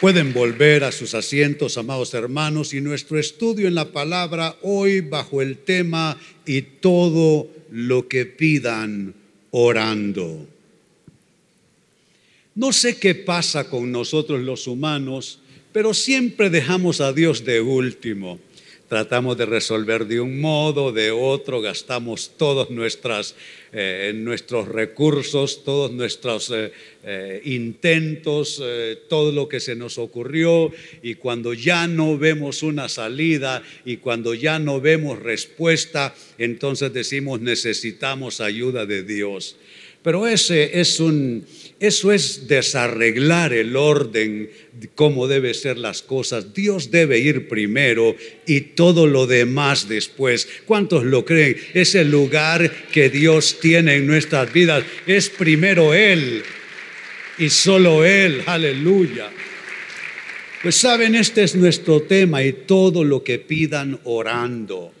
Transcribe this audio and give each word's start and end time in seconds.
Pueden 0.00 0.34
volver 0.34 0.84
a 0.84 0.92
sus 0.92 1.14
asientos, 1.14 1.78
amados 1.78 2.12
hermanos, 2.12 2.74
y 2.74 2.82
nuestro 2.82 3.18
estudio 3.18 3.66
en 3.66 3.74
la 3.74 3.92
palabra 3.92 4.56
hoy 4.60 5.00
bajo 5.00 5.40
el 5.40 5.56
tema 5.56 6.18
y 6.44 6.60
todo 6.60 7.48
lo 7.70 8.06
que 8.06 8.26
pidan 8.26 9.14
orando. 9.52 10.46
No 12.54 12.72
sé 12.72 12.98
qué 12.98 13.14
pasa 13.14 13.70
con 13.70 13.90
nosotros 13.90 14.42
los 14.42 14.66
humanos, 14.66 15.40
pero 15.72 15.94
siempre 15.94 16.50
dejamos 16.50 17.00
a 17.00 17.14
Dios 17.14 17.46
de 17.46 17.62
último 17.62 18.38
tratamos 18.88 19.36
de 19.36 19.46
resolver 19.46 20.06
de 20.06 20.20
un 20.20 20.40
modo, 20.40 20.92
de 20.92 21.10
otro, 21.10 21.60
gastamos 21.60 22.32
todos 22.36 22.70
nuestras, 22.70 23.34
eh, 23.72 24.12
nuestros 24.14 24.68
recursos, 24.68 25.64
todos 25.64 25.92
nuestros 25.92 26.50
eh, 26.50 26.72
eh, 27.04 27.40
intentos, 27.44 28.62
todo 29.08 29.32
lo 29.32 29.48
que 29.48 29.60
se 29.60 29.74
nos 29.74 29.98
ocurrió 29.98 30.70
y 31.02 31.14
cuando 31.14 31.52
ya 31.52 31.86
no 31.86 32.16
vemos 32.16 32.62
una 32.62 32.88
salida 32.88 33.62
y 33.84 33.96
cuando 33.98 34.34
ya 34.34 34.58
no 34.58 34.80
vemos 34.80 35.18
respuesta, 35.18 36.14
entonces 36.38 36.92
decimos 36.92 37.40
necesitamos 37.40 38.40
ayuda 38.40 38.86
de 38.86 39.02
Dios. 39.02 39.56
Pero 40.02 40.28
ese 40.28 40.78
es 40.78 41.00
un, 41.00 41.44
eso 41.78 42.10
es 42.10 42.48
desarreglar 42.48 43.52
el 43.52 43.76
orden, 43.76 44.50
cómo 44.94 45.28
deben 45.28 45.54
ser 45.54 45.76
las 45.76 46.02
cosas. 46.02 46.54
Dios 46.54 46.90
debe 46.90 47.18
ir 47.18 47.48
primero 47.48 48.16
y 48.46 48.60
todo 48.60 49.06
lo 49.06 49.26
demás 49.26 49.88
después. 49.88 50.48
¿Cuántos 50.64 51.04
lo 51.04 51.24
creen? 51.24 51.56
Es 51.74 51.94
el 51.94 52.10
lugar 52.10 52.70
que 52.90 53.10
Dios 53.10 53.58
tiene 53.60 53.96
en 53.96 54.06
nuestras 54.06 54.52
vidas. 54.52 54.84
Es 55.06 55.28
primero 55.28 55.92
Él 55.92 56.42
y 57.38 57.50
solo 57.50 58.04
Él. 58.04 58.42
Aleluya. 58.46 59.30
Pues 60.62 60.76
saben, 60.76 61.14
este 61.14 61.42
es 61.42 61.54
nuestro 61.54 62.02
tema 62.02 62.42
y 62.42 62.52
todo 62.52 63.04
lo 63.04 63.22
que 63.22 63.38
pidan 63.38 64.00
orando. 64.04 64.92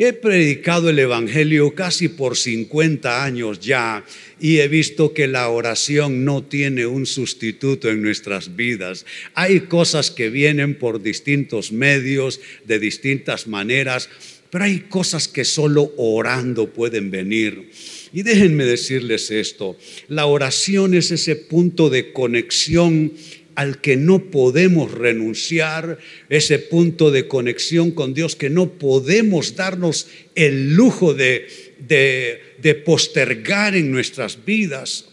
He 0.00 0.12
predicado 0.12 0.90
el 0.90 1.00
Evangelio 1.00 1.74
casi 1.74 2.06
por 2.06 2.36
50 2.36 3.24
años 3.24 3.58
ya 3.58 4.04
y 4.38 4.58
he 4.58 4.68
visto 4.68 5.12
que 5.12 5.26
la 5.26 5.48
oración 5.48 6.24
no 6.24 6.44
tiene 6.44 6.86
un 6.86 7.04
sustituto 7.04 7.90
en 7.90 8.00
nuestras 8.00 8.54
vidas. 8.54 9.04
Hay 9.34 9.62
cosas 9.62 10.12
que 10.12 10.30
vienen 10.30 10.78
por 10.78 11.02
distintos 11.02 11.72
medios, 11.72 12.40
de 12.64 12.78
distintas 12.78 13.48
maneras, 13.48 14.08
pero 14.50 14.66
hay 14.66 14.82
cosas 14.88 15.26
que 15.26 15.44
solo 15.44 15.92
orando 15.96 16.72
pueden 16.72 17.10
venir. 17.10 17.70
Y 18.12 18.22
déjenme 18.22 18.66
decirles 18.66 19.32
esto, 19.32 19.76
la 20.06 20.26
oración 20.26 20.94
es 20.94 21.10
ese 21.10 21.34
punto 21.34 21.90
de 21.90 22.12
conexión 22.12 23.14
al 23.58 23.80
que 23.80 23.96
no 23.96 24.30
podemos 24.30 24.92
renunciar, 24.92 25.98
ese 26.28 26.60
punto 26.60 27.10
de 27.10 27.26
conexión 27.26 27.90
con 27.90 28.14
Dios 28.14 28.36
que 28.36 28.50
no 28.50 28.74
podemos 28.74 29.56
darnos 29.56 30.06
el 30.36 30.74
lujo 30.74 31.12
de, 31.12 31.48
de, 31.88 32.74
postergar 32.76 33.74
en 33.74 33.90
nuestras 33.90 34.44
vidas, 34.44 35.06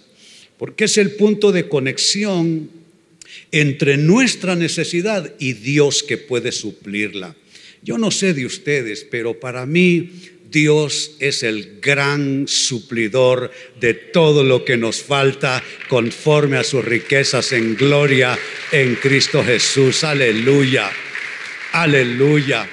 porque 0.60 0.84
es 0.84 1.00
el 1.00 1.14
punto 1.16 1.52
de 1.52 1.68
conexión 1.68 2.70
entre 3.52 3.98
nuestra 3.98 4.56
necesidad 4.56 5.34
y 5.40 5.54
Dios 5.54 6.04
que 6.04 6.20
puede 6.20 6.52
suplirla. 6.52 7.36
Yo 7.82 7.98
no 7.98 8.12
sé 8.12 8.36
de 8.36 8.46
ustedes, 8.46 9.08
pero 9.10 9.40
para 9.40 9.66
mí 9.66 10.12
Dios 10.50 11.18
es 11.20 11.44
el 11.44 11.80
gran 11.82 12.48
suplidor 12.48 13.52
de 13.80 13.94
todo 13.94 14.44
lo 14.44 14.64
que 14.64 14.78
nos 14.78 15.02
falta 15.02 15.64
conforme 15.88 16.58
a 16.58 16.64
sus 16.64 16.84
riquezas 16.84 17.52
en 17.52 17.76
gloria 17.76 18.38
en 18.72 18.96
Cristo 18.96 19.44
Jesús. 19.44 20.04
Aleluya. 20.04 20.92
Aleluya. 21.74 22.68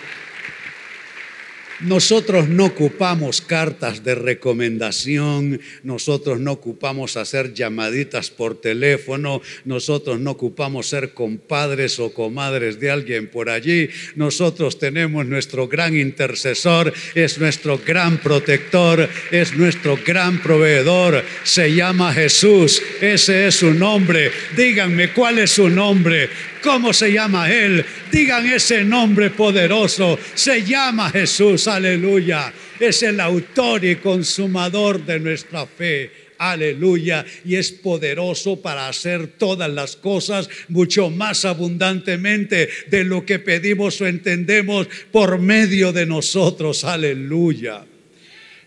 Nosotros 1.83 2.49
no 2.49 2.67
ocupamos 2.67 3.41
cartas 3.41 4.05
de 4.05 4.15
recomendación, 4.15 5.61
nosotros 5.83 6.39
no 6.39 6.53
ocupamos 6.53 7.17
hacer 7.17 7.55
llamaditas 7.55 8.31
por 8.31 8.61
teléfono, 8.61 9.43
nosotros 9.65 10.21
no 10.21 10.31
ocupamos 10.31 10.89
ser 10.89 11.13
compadres 11.13 11.99
o 11.99 12.15
comadres 12.15 12.79
de 12.79 12.91
alguien 12.91 13.29
por 13.29 13.51
allí, 13.51 13.89
nosotros 14.15 14.79
tenemos 14.79 15.27
nuestro 15.27 15.67
gran 15.67 15.97
intercesor, 15.97 16.93
es 17.17 17.39
nuestro 17.39 17.81
gran 17.85 18.19
protector, 18.19 19.09
es 19.33 19.57
nuestro 19.57 19.99
gran 20.07 20.41
proveedor, 20.41 21.25
se 21.43 21.75
llama 21.75 22.15
Jesús, 22.15 22.81
ese 23.01 23.49
es 23.49 23.57
su 23.57 23.75
nombre, 23.75 24.31
díganme 24.57 25.13
cuál 25.13 25.41
es 25.41 25.51
su 25.51 25.69
nombre, 25.69 26.31
¿Cómo 26.63 26.93
se 26.93 27.13
llama 27.13 27.51
Él? 27.51 27.85
Digan 28.11 28.47
ese 28.47 28.85
nombre 28.85 29.31
poderoso. 29.31 30.19
Se 30.35 30.63
llama 30.65 31.11
Jesús, 31.11 31.67
aleluya. 31.67 32.53
Es 32.79 33.03
el 33.03 33.21
autor 33.21 33.85
y 33.85 33.97
consumador 33.97 35.05
de 35.05 35.19
nuestra 35.19 35.67
fe. 35.67 36.11
Aleluya. 36.39 37.25
Y 37.45 37.57
es 37.57 37.73
poderoso 37.73 38.61
para 38.61 38.89
hacer 38.89 39.27
todas 39.39 39.71
las 39.71 39.97
cosas 39.97 40.49
mucho 40.69 41.11
más 41.11 41.45
abundantemente 41.45 42.69
de 42.89 43.05
lo 43.05 43.25
que 43.25 43.39
pedimos 43.39 44.01
o 44.01 44.07
entendemos 44.07 44.89
por 45.11 45.39
medio 45.39 45.93
de 45.93 46.07
nosotros. 46.07 46.85
Aleluya. 46.85 47.85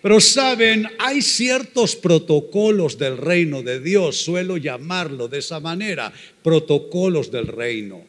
Pero 0.06 0.20
saben, 0.22 0.88
hay 1.00 1.20
ciertos 1.24 1.96
protocolos 1.96 3.00
del 3.00 3.18
reino 3.18 3.64
de 3.64 3.80
Dios, 3.80 4.18
suelo 4.18 4.56
llamarlo 4.58 5.28
de 5.28 5.40
esa 5.40 5.60
manera, 5.60 6.14
protocolos 6.44 7.32
del 7.32 7.48
reino. 7.48 8.06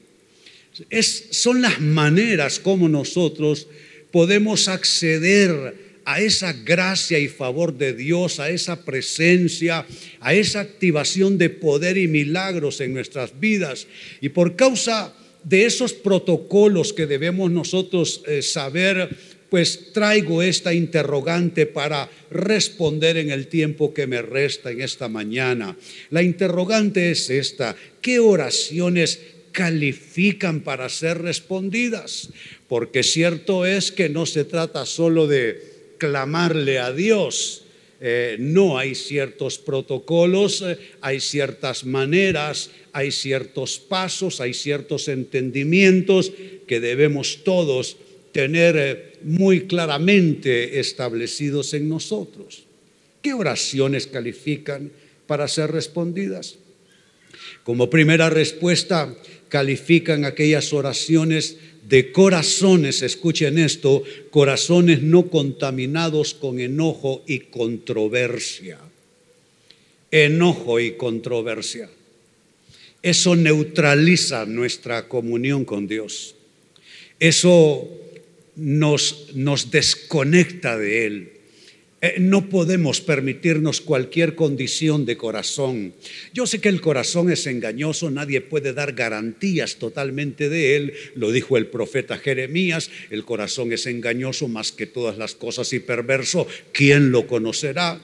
Es, 0.91 1.29
son 1.31 1.63
las 1.63 1.81
maneras 1.81 2.59
como 2.59 2.87
nosotros 2.87 3.67
podemos 4.11 4.69
acceder 4.69 6.03
a 6.05 6.21
esa 6.21 6.53
gracia 6.53 7.19
y 7.19 7.29
favor 7.29 7.73
de 7.73 7.95
Dios, 7.95 8.41
a 8.41 8.51
esa 8.51 8.85
presencia, 8.85 9.87
a 10.21 10.35
esa 10.35 10.61
activación 10.61 11.39
de 11.39 11.49
poder 11.49 11.97
y 11.97 12.09
milagros 12.09 12.83
en 12.83 12.93
nuestras 12.93 13.41
vidas. 13.41 13.87
Y 14.21 14.29
por 14.29 14.55
causa 14.55 15.15
de 15.45 15.65
esos 15.65 15.95
protocolos 15.95 16.93
que 16.93 17.07
debemos 17.07 17.51
nosotros 17.51 18.21
eh, 18.27 18.43
saber 18.43 19.36
pues 19.57 19.95
traigo 19.95 20.43
esta 20.43 20.75
interrogante 20.75 21.65
para 21.65 22.11
responder 22.31 23.17
en 23.17 23.31
el 23.31 23.47
tiempo 23.47 23.95
que 23.95 24.07
me 24.07 24.21
resta 24.21 24.71
en 24.71 24.83
esta 24.83 25.09
mañana. 25.09 25.79
La 26.11 26.23
interrogante 26.23 27.11
es 27.11 27.31
esta, 27.31 27.75
¿qué 28.03 28.19
oraciones 28.19 29.19
califican 29.53 30.61
para 30.61 30.91
ser 30.91 31.23
respondidas? 31.23 32.29
Porque 32.69 33.03
cierto 33.03 33.65
es 33.65 33.93
que 33.93 34.11
no 34.11 34.27
se 34.27 34.45
trata 34.45 34.85
solo 34.85 35.27
de 35.27 35.95
clamarle 35.97 36.79
a 36.79 36.93
Dios, 36.93 37.65
eh, 38.03 38.37
no 38.39 38.77
hay 38.77 38.95
ciertos 38.95 39.57
protocolos, 39.57 40.61
eh, 40.61 40.77
hay 41.01 41.19
ciertas 41.19 41.87
maneras, 41.87 42.69
hay 42.93 43.11
ciertos 43.11 43.79
pasos, 43.79 44.43
hay 44.43 44.53
ciertos 44.53 45.09
entendimientos 45.09 46.31
que 46.67 46.79
debemos 46.79 47.39
todos 47.43 47.97
tener 48.37 48.77
eh, 48.77 49.13
muy 49.23 49.63
claramente 49.63 50.79
establecidos 50.79 51.73
en 51.73 51.89
nosotros. 51.89 52.65
¿Qué 53.23 53.33
oraciones 53.33 54.07
califican 54.07 54.93
para 55.27 55.49
ser 55.49 55.73
respondidas? 55.73 56.57
Como 57.65 57.89
primera 57.89 58.29
respuesta, 58.29 59.17
califican 59.49 60.27
aquellas 60.27 60.75
oraciones 60.75 61.57
de 61.89 62.13
corazones, 62.13 63.01
escuchen 63.01 63.59
esto, 63.59 64.03
corazones 64.29 65.01
no 65.01 65.31
contaminados 65.31 66.35
con 66.35 66.61
enojo 66.61 67.25
y 67.27 67.39
controversia. 67.39 68.79
Enojo 70.11 70.79
y 70.79 70.93
controversia. 70.93 71.89
Eso 73.01 73.35
neutraliza 73.35 74.45
nuestra 74.45 75.09
comunión 75.09 75.65
con 75.65 75.89
Dios. 75.89 76.35
Eso 77.19 77.89
nos, 78.57 79.31
nos 79.35 79.71
desconecta 79.71 80.77
de 80.77 81.07
Él. 81.07 81.37
Eh, 82.03 82.17
no 82.21 82.51
podemos 82.51 83.01
permitirnos 83.01 83.81
cualquier 83.81 84.35
condición 84.35 85.07
de 85.07 85.17
corazón. 85.17 85.95
Yo 86.35 86.47
sé 86.47 86.61
que 86.61 86.69
el 86.69 86.83
corazón 86.83 87.31
es 87.31 87.47
engañoso, 87.47 88.11
nadie 88.11 88.43
puede 88.43 88.75
dar 88.75 88.93
garantías 88.93 89.77
totalmente 89.77 90.51
de 90.51 90.77
él. 90.77 90.93
Lo 91.15 91.33
dijo 91.33 91.57
el 91.57 91.69
profeta 91.69 92.19
Jeremías, 92.19 92.91
el 93.11 93.25
corazón 93.25 93.73
es 93.73 93.87
engañoso 93.87 94.47
más 94.47 94.73
que 94.73 94.87
todas 94.87 95.17
las 95.17 95.35
cosas 95.35 95.73
y 95.73 95.81
perverso. 95.81 96.47
¿Quién 96.73 97.13
lo 97.13 97.27
conocerá? 97.27 97.99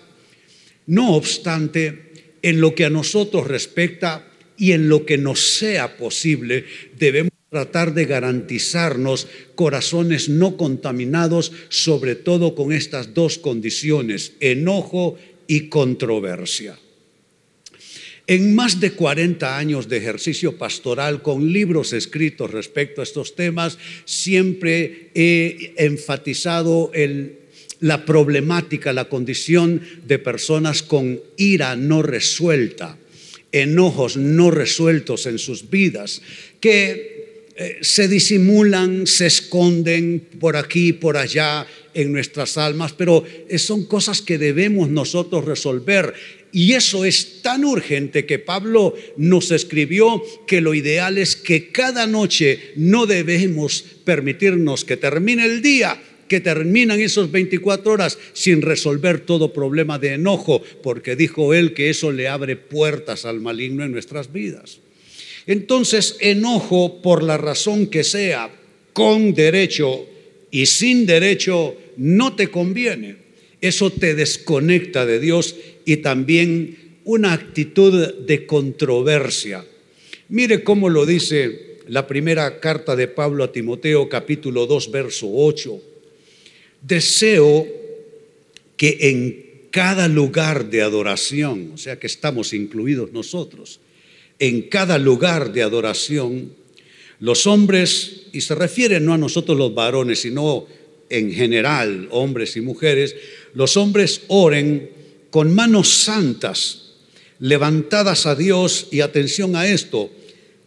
No 0.87 1.15
obstante, 1.15 2.13
en 2.41 2.63
lo 2.63 2.75
que 2.75 2.87
a 2.87 2.91
nosotros 2.91 3.47
respecta 3.47 4.27
y 4.57 4.73
en 4.73 4.89
lo 4.89 5.05
que 5.05 5.19
nos 5.19 5.59
sea 5.59 5.99
posible, 5.99 6.65
debemos 6.99 7.32
tratar 7.53 7.93
de 7.93 8.07
garantizarnos 8.07 9.29
corazones 9.55 10.31
no 10.31 10.57
contaminados, 10.57 11.53
sobre 11.69 12.15
todo 12.15 12.55
con 12.55 12.73
estas 12.73 13.13
dos 13.13 13.37
condiciones, 13.37 14.33
enojo 14.41 15.19
y 15.47 15.69
controversia. 15.69 16.79
En 18.27 18.55
más 18.55 18.81
de 18.81 18.93
40 18.93 19.59
años 19.59 19.87
de 19.91 19.99
ejercicio 19.99 20.57
pastoral 20.57 21.21
con 21.21 21.53
libros 21.53 21.93
escritos 21.93 22.51
respecto 22.51 23.03
a 23.03 23.05
estos 23.05 23.35
temas, 23.35 23.77
siempre 24.07 25.11
he 25.15 25.75
enfatizado 25.77 26.91
la 27.81 28.07
problemática, 28.07 28.95
la 28.95 29.11
condición 29.11 29.83
de 30.07 30.19
personas 30.19 30.83
con 30.83 31.21
ira 31.37 31.77
no 31.77 32.01
resuelta, 32.01 32.97
enojos 33.53 34.17
no 34.17 34.51
resueltos 34.51 35.27
en 35.27 35.39
sus 35.39 35.69
vidas, 35.69 36.23
que 36.61 37.12
eh, 37.57 37.79
se 37.81 38.09
disimulan, 38.09 39.07
se 39.07 39.27
esconden 39.27 40.27
por 40.41 40.57
aquí, 40.57 40.93
por 40.93 41.17
allá 41.17 41.67
en 41.95 42.13
nuestras 42.13 42.57
almas, 42.57 42.93
pero 42.93 43.25
son 43.59 43.85
cosas 43.85 44.23
que 44.23 44.39
debemos 44.39 44.89
nosotros 44.89 45.45
resolver 45.45 46.15
y 46.53 46.75
eso 46.75 47.07
es 47.07 47.41
tan 47.41 47.65
urgente 47.65 48.27
que 48.27 48.39
Pablo 48.39 48.95
nos 49.17 49.51
escribió 49.51 50.23
que 50.47 50.61
lo 50.61 50.75
ideal 50.75 51.17
es 51.17 51.35
que 51.35 51.73
cada 51.73 52.07
noche 52.07 52.73
no 52.77 53.07
debemos 53.07 53.85
permitirnos 54.05 54.85
que 54.85 54.99
termine 54.99 55.47
el 55.47 55.63
día 55.63 56.01
que 56.29 56.41
terminan 56.41 57.01
esos 57.01 57.31
24 57.31 57.93
horas 57.93 58.19
sin 58.33 58.63
resolver 58.63 59.21
todo 59.21 59.53
problema 59.53 59.99
de 59.99 60.15
enojo, 60.15 60.63
porque 60.83 61.15
dijo 61.15 61.53
él 61.53 61.75
que 61.75 61.91
eso 61.91 62.11
le 62.11 62.27
abre 62.27 62.57
puertas 62.57 63.27
al 63.27 63.41
maligno 63.41 63.85
en 63.85 63.93
nuestras 63.93 64.33
vidas. 64.33 64.81
Entonces, 65.47 66.17
enojo 66.21 67.03
por 67.03 67.23
la 67.23 67.37
razón 67.37 67.87
que 67.87 68.05
sea, 68.05 68.51
con 68.93 69.35
derecho 69.35 70.07
y 70.51 70.67
sin 70.67 71.07
derecho, 71.07 71.77
no 71.97 72.37
te 72.37 72.49
conviene. 72.49 73.17
Eso 73.61 73.91
te 73.91 74.15
desconecta 74.15 75.07
de 75.07 75.21
Dios 75.21 75.57
y 75.85 75.99
también 75.99 76.99
una 77.05 77.33
actitud 77.33 78.15
de 78.15 78.47
controversia. 78.47 79.65
Mire 80.29 80.63
cómo 80.63 80.89
lo 80.89 81.07
dice 81.07 81.79
la 81.89 82.07
primera 82.07 82.61
carta 82.61 82.97
de 82.97 83.09
Pablo 83.09 83.45
a 83.45 83.53
Timoteo 83.53 84.09
capítulo 84.09 84.67
2 84.67 84.91
verso 84.91 85.29
8. 85.31 85.83
Deseo 86.83 87.67
que 88.77 88.99
en 89.01 89.53
cada 89.71 90.09
lugar 90.09 90.71
de 90.71 90.83
adoración, 90.83 91.73
o 91.75 91.79
sea 91.79 91.99
que 91.99 92.07
estamos 92.07 92.53
incluidos 92.53 93.13
nosotros, 93.13 93.81
en 94.43 94.63
cada 94.63 94.99
lugar 94.99 95.53
de 95.53 95.63
adoración, 95.63 96.53
los 97.21 97.47
hombres, 97.47 98.23
y 98.33 98.41
se 98.41 98.57
refiere 98.57 98.99
no 98.99 99.15
a 99.15 99.17
nosotros 99.17 99.57
los 99.57 99.73
varones, 99.73 100.23
sino 100.23 100.67
en 101.09 101.33
general, 101.33 102.09
hombres 102.11 102.57
y 102.57 102.61
mujeres, 102.61 103.15
los 103.55 103.77
hombres 103.77 104.23
oren 104.27 104.91
con 105.31 105.55
manos 105.55 105.91
santas, 105.91 106.95
levantadas 107.39 108.27
a 108.27 108.35
Dios 108.35 108.89
y 108.91 108.99
atención 108.99 109.55
a 109.55 109.69
esto, 109.69 110.11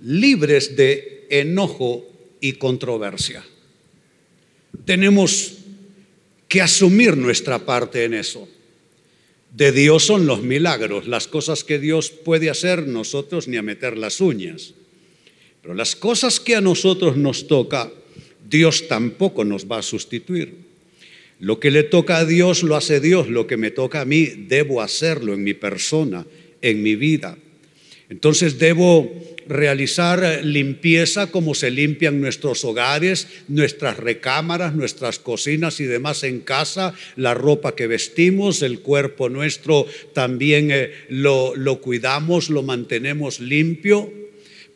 libres 0.02 0.78
de 0.78 1.28
enojo 1.30 2.06
y 2.40 2.54
controversia. 2.54 3.44
Tenemos 4.86 5.52
que 6.48 6.62
asumir 6.62 7.18
nuestra 7.18 7.60
parte 7.60 8.06
en 8.06 8.14
eso. 8.14 8.48
De 9.56 9.72
Dios 9.72 10.04
son 10.04 10.28
los 10.28 10.44
milagros, 10.44 11.08
las 11.08 11.30
cosas 11.30 11.64
que 11.64 11.80
Dios 11.80 12.10
puede 12.10 12.50
hacer, 12.50 12.88
nosotros 12.88 13.48
ni 13.48 13.56
a 13.56 13.62
meter 13.62 13.98
las 13.98 14.20
uñas. 14.20 14.74
Pero 15.62 15.74
las 15.74 15.96
cosas 15.96 16.42
que 16.42 16.58
a 16.58 16.62
nosotros 16.62 17.16
nos 17.16 17.48
toca, 17.48 17.90
Dios 18.50 18.90
tampoco 18.90 19.46
nos 19.46 19.72
va 19.72 19.78
a 19.78 19.82
sustituir. 19.82 20.56
Lo 21.40 21.62
que 21.62 21.72
le 21.72 21.84
toca 21.84 22.18
a 22.18 22.26
Dios 22.26 22.64
lo 22.64 22.76
hace 22.76 23.00
Dios, 23.00 23.30
lo 23.30 23.48
que 23.48 23.56
me 23.56 23.72
toca 23.72 24.02
a 24.02 24.06
mí 24.06 24.26
debo 24.26 24.82
hacerlo 24.82 25.34
en 25.34 25.46
mi 25.46 25.54
persona, 25.54 26.28
en 26.62 26.84
mi 26.84 26.96
vida. 26.96 27.38
Entonces 28.10 28.60
debo 28.60 29.10
realizar 29.48 30.44
limpieza 30.44 31.32
como 31.32 31.56
se 31.56 31.72
limpian 31.72 32.22
nuestros 32.22 32.66
hogares, 32.66 33.28
nuestras 33.48 33.98
recámaras, 33.98 34.76
nuestras 34.76 35.20
cocinas 35.20 35.80
y 35.80 35.86
demás 35.86 36.24
en 36.24 36.42
casa, 36.42 36.94
la 37.16 37.34
ropa 37.34 37.76
que 37.76 37.88
vestimos, 37.88 38.62
el 38.62 38.80
cuerpo 38.80 39.30
nuestro 39.30 39.86
también 40.14 40.72
eh, 40.72 40.92
lo, 41.10 41.56
lo 41.56 41.82
cuidamos, 41.82 42.50
lo 42.50 42.64
mantenemos 42.64 43.40
limpio, 43.40 44.12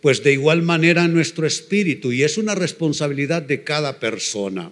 pues 0.01 0.24
de 0.24 0.33
igual 0.33 0.62
manera 0.62 1.07
nuestro 1.07 1.45
espíritu 1.45 2.12
y 2.12 2.24
es 2.24 2.38
una 2.38 2.56
responsabilidad 2.56 3.42
de 3.42 3.63
cada 3.63 4.00
persona 4.00 4.72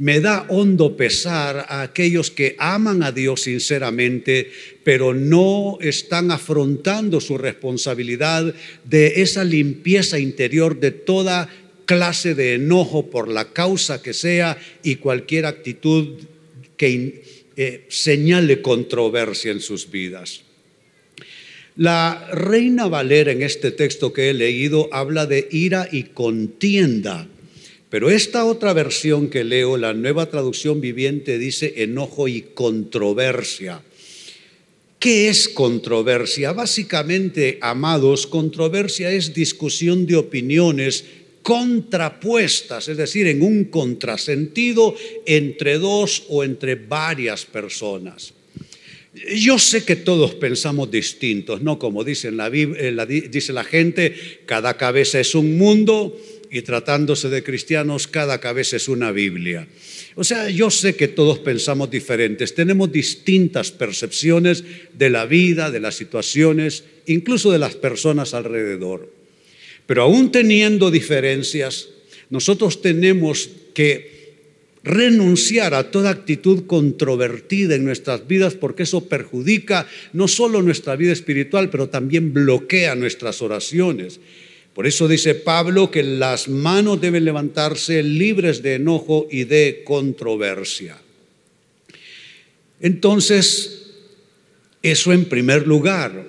me 0.00 0.20
da 0.20 0.46
hondo 0.48 0.96
pesar 0.96 1.66
a 1.68 1.82
aquellos 1.82 2.30
que 2.30 2.56
aman 2.58 3.02
a 3.02 3.12
Dios 3.12 3.42
sinceramente, 3.42 4.50
pero 4.82 5.12
no 5.12 5.76
están 5.78 6.30
afrontando 6.30 7.20
su 7.20 7.36
responsabilidad 7.36 8.54
de 8.84 9.20
esa 9.20 9.44
limpieza 9.44 10.18
interior 10.18 10.80
de 10.80 10.90
toda 10.90 11.50
clase 11.84 12.34
de 12.34 12.54
enojo 12.54 13.10
por 13.10 13.28
la 13.28 13.52
causa 13.52 14.00
que 14.00 14.14
sea 14.14 14.56
y 14.82 14.96
cualquier 14.96 15.44
actitud 15.44 16.16
que 16.78 17.22
eh, 17.56 17.84
señale 17.88 18.62
controversia 18.62 19.52
en 19.52 19.60
sus 19.60 19.90
vidas. 19.90 20.40
La 21.76 22.26
reina 22.32 22.88
Valera 22.88 23.32
en 23.32 23.42
este 23.42 23.70
texto 23.70 24.14
que 24.14 24.30
he 24.30 24.34
leído 24.34 24.88
habla 24.92 25.26
de 25.26 25.46
ira 25.50 25.88
y 25.92 26.04
contienda 26.04 27.28
pero 27.90 28.08
esta 28.08 28.44
otra 28.44 28.72
versión 28.72 29.28
que 29.28 29.42
leo, 29.42 29.76
la 29.76 29.92
nueva 29.92 30.30
traducción 30.30 30.80
viviente, 30.80 31.38
dice 31.38 31.74
enojo 31.78 32.28
y 32.28 32.42
controversia. 32.54 33.82
¿Qué 35.00 35.28
es 35.28 35.48
controversia? 35.48 36.52
Básicamente, 36.52 37.58
amados, 37.60 38.28
controversia 38.28 39.10
es 39.10 39.34
discusión 39.34 40.06
de 40.06 40.16
opiniones 40.16 41.04
contrapuestas, 41.42 42.88
es 42.88 42.96
decir, 42.96 43.26
en 43.26 43.42
un 43.42 43.64
contrasentido 43.64 44.94
entre 45.26 45.78
dos 45.78 46.24
o 46.28 46.44
entre 46.44 46.76
varias 46.76 47.44
personas. 47.44 48.34
Yo 49.34 49.58
sé 49.58 49.84
que 49.84 49.96
todos 49.96 50.34
pensamos 50.34 50.90
distintos, 50.90 51.62
¿no? 51.62 51.78
Como 51.78 52.04
la, 52.04 52.50
dice 52.50 53.52
la 53.52 53.64
gente, 53.64 54.14
cada 54.46 54.76
cabeza 54.76 55.18
es 55.18 55.34
un 55.34 55.58
mundo 55.58 56.16
y 56.50 56.62
tratándose 56.62 57.28
de 57.28 57.42
cristianos, 57.44 58.08
cada 58.08 58.40
cabeza 58.40 58.76
es 58.76 58.88
una 58.88 59.12
Biblia. 59.12 59.68
O 60.16 60.24
sea, 60.24 60.50
yo 60.50 60.70
sé 60.70 60.96
que 60.96 61.08
todos 61.08 61.38
pensamos 61.38 61.90
diferentes, 61.90 62.54
tenemos 62.54 62.90
distintas 62.90 63.70
percepciones 63.70 64.64
de 64.92 65.10
la 65.10 65.26
vida, 65.26 65.70
de 65.70 65.80
las 65.80 65.94
situaciones, 65.94 66.84
incluso 67.06 67.52
de 67.52 67.60
las 67.60 67.76
personas 67.76 68.34
alrededor. 68.34 69.12
Pero 69.86 70.02
aún 70.02 70.32
teniendo 70.32 70.90
diferencias, 70.90 71.88
nosotros 72.30 72.82
tenemos 72.82 73.48
que 73.72 74.20
renunciar 74.82 75.74
a 75.74 75.90
toda 75.90 76.10
actitud 76.10 76.66
controvertida 76.66 77.74
en 77.74 77.84
nuestras 77.84 78.26
vidas 78.26 78.54
porque 78.54 78.84
eso 78.84 79.08
perjudica 79.08 79.86
no 80.12 80.26
solo 80.26 80.62
nuestra 80.62 80.96
vida 80.96 81.12
espiritual, 81.12 81.70
pero 81.70 81.88
también 81.88 82.32
bloquea 82.32 82.94
nuestras 82.94 83.42
oraciones. 83.42 84.20
Por 84.74 84.86
eso 84.86 85.08
dice 85.08 85.34
Pablo 85.34 85.90
que 85.90 86.02
las 86.02 86.48
manos 86.48 87.00
deben 87.00 87.24
levantarse 87.24 88.02
libres 88.02 88.62
de 88.62 88.74
enojo 88.74 89.26
y 89.30 89.44
de 89.44 89.82
controversia. 89.84 90.96
Entonces, 92.80 93.90
eso 94.82 95.12
en 95.12 95.26
primer 95.26 95.66
lugar. 95.66 96.26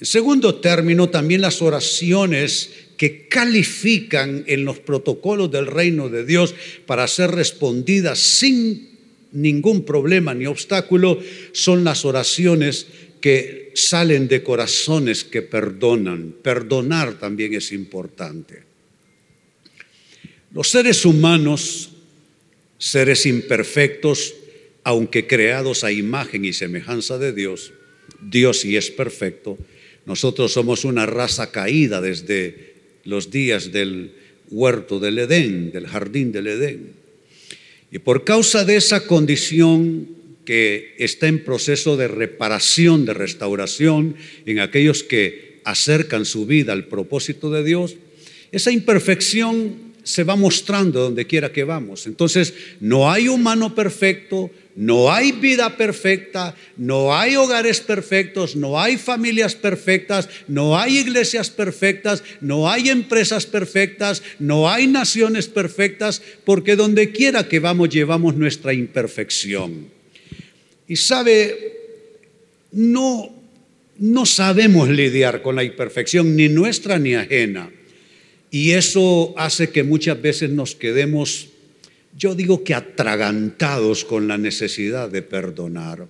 En 0.00 0.06
segundo 0.06 0.56
término, 0.56 1.08
también 1.10 1.40
las 1.40 1.60
oraciones 1.62 2.70
que 2.96 3.28
califican 3.28 4.44
en 4.46 4.64
los 4.64 4.80
protocolos 4.80 5.50
del 5.50 5.66
reino 5.66 6.08
de 6.08 6.24
Dios 6.24 6.54
para 6.86 7.06
ser 7.06 7.30
respondidas 7.30 8.18
sin 8.18 8.88
ningún 9.32 9.84
problema 9.84 10.34
ni 10.34 10.46
obstáculo 10.46 11.18
son 11.52 11.84
las 11.84 12.04
oraciones 12.04 12.86
que 13.20 13.72
salen 13.74 14.28
de 14.28 14.42
corazones 14.42 15.24
que 15.24 15.42
perdonan. 15.42 16.34
Perdonar 16.42 17.18
también 17.18 17.54
es 17.54 17.72
importante. 17.72 18.62
Los 20.52 20.68
seres 20.68 21.04
humanos, 21.04 21.90
seres 22.78 23.26
imperfectos, 23.26 24.34
aunque 24.84 25.26
creados 25.26 25.84
a 25.84 25.92
imagen 25.92 26.44
y 26.44 26.52
semejanza 26.52 27.18
de 27.18 27.32
Dios, 27.32 27.72
Dios 28.20 28.60
sí 28.60 28.76
es 28.76 28.90
perfecto, 28.90 29.58
nosotros 30.06 30.52
somos 30.52 30.84
una 30.84 31.04
raza 31.04 31.52
caída 31.52 32.00
desde 32.00 32.74
los 33.04 33.30
días 33.30 33.72
del 33.72 34.12
huerto 34.50 34.98
del 34.98 35.18
Edén, 35.18 35.70
del 35.70 35.86
jardín 35.86 36.32
del 36.32 36.46
Edén. 36.46 36.92
Y 37.92 37.98
por 37.98 38.24
causa 38.24 38.64
de 38.64 38.76
esa 38.76 39.06
condición 39.06 40.08
que 40.48 40.94
está 40.96 41.28
en 41.28 41.44
proceso 41.44 41.98
de 41.98 42.08
reparación, 42.08 43.04
de 43.04 43.12
restauración 43.12 44.16
en 44.46 44.60
aquellos 44.60 45.02
que 45.02 45.60
acercan 45.62 46.24
su 46.24 46.46
vida 46.46 46.72
al 46.72 46.86
propósito 46.86 47.50
de 47.50 47.62
Dios, 47.62 47.96
esa 48.50 48.72
imperfección 48.72 49.92
se 50.04 50.24
va 50.24 50.36
mostrando 50.36 51.02
donde 51.02 51.26
quiera 51.26 51.52
que 51.52 51.64
vamos. 51.64 52.06
Entonces, 52.06 52.54
no 52.80 53.12
hay 53.12 53.28
humano 53.28 53.74
perfecto, 53.74 54.50
No 54.74 55.10
hay 55.10 55.32
vida 55.32 55.76
perfecta, 55.76 56.54
no 56.76 57.12
hay 57.12 57.34
hogares 57.34 57.80
perfectos, 57.80 58.54
no 58.54 58.80
hay 58.80 58.96
familias 58.96 59.56
perfectas, 59.56 60.28
no 60.46 60.78
hay 60.78 60.98
iglesias 60.98 61.50
perfectas, 61.50 62.22
no 62.40 62.70
hay 62.70 62.88
empresas 62.88 63.44
perfectas, 63.44 64.22
no 64.38 64.70
hay 64.70 64.86
naciones 64.86 65.48
perfectas, 65.48 66.22
porque 66.44 66.76
donde 66.76 67.10
quiera 67.10 67.48
que 67.48 67.58
vamos 67.58 67.88
llevamos 67.88 68.36
nuestra 68.36 68.72
imperfección. 68.72 69.97
Y 70.88 70.96
sabe, 70.96 71.76
no, 72.72 73.30
no 73.98 74.26
sabemos 74.26 74.88
lidiar 74.88 75.42
con 75.42 75.54
la 75.54 75.62
imperfección, 75.62 76.34
ni 76.34 76.48
nuestra 76.48 76.98
ni 76.98 77.14
ajena. 77.14 77.70
Y 78.50 78.70
eso 78.70 79.34
hace 79.36 79.70
que 79.70 79.84
muchas 79.84 80.20
veces 80.20 80.50
nos 80.50 80.74
quedemos 80.74 81.50
yo 82.18 82.34
digo 82.34 82.64
que 82.64 82.74
atragantados 82.74 84.04
con 84.04 84.26
la 84.26 84.38
necesidad 84.38 85.08
de 85.08 85.22
perdonar. 85.22 86.06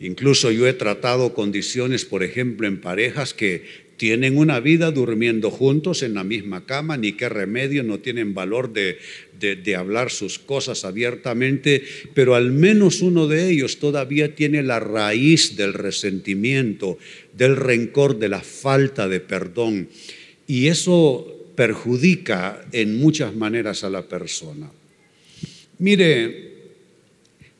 Incluso 0.00 0.50
yo 0.50 0.66
he 0.66 0.72
tratado 0.72 1.34
condiciones, 1.34 2.06
por 2.06 2.22
ejemplo, 2.22 2.66
en 2.66 2.80
parejas 2.80 3.34
que 3.34 3.87
tienen 3.98 4.38
una 4.38 4.60
vida 4.60 4.90
durmiendo 4.90 5.50
juntos 5.50 6.02
en 6.02 6.14
la 6.14 6.24
misma 6.24 6.64
cama, 6.64 6.96
ni 6.96 7.12
qué 7.12 7.28
remedio, 7.28 7.82
no 7.82 7.98
tienen 7.98 8.32
valor 8.32 8.72
de, 8.72 8.98
de, 9.38 9.76
hablar 9.76 10.10
sus 10.10 10.38
cosas 10.38 10.84
abiertamente, 10.84 11.82
pero 12.14 12.34
al 12.34 12.52
menos 12.52 13.02
uno 13.02 13.26
de 13.26 13.50
ellos 13.50 13.78
todavía 13.78 14.34
tiene 14.34 14.62
la 14.62 14.80
raíz 14.80 15.56
del 15.56 15.74
resentimiento, 15.74 16.96
del 17.34 17.56
rencor, 17.56 18.18
de 18.18 18.28
la 18.28 18.40
falta 18.40 19.08
de 19.08 19.20
perdón. 19.20 19.88
Y 20.46 20.68
eso 20.68 21.52
perjudica 21.56 22.64
en 22.72 22.98
muchas 22.98 23.34
maneras 23.34 23.84
a 23.84 23.90
la 23.90 24.08
persona. 24.08 24.70
Mire, 25.78 26.47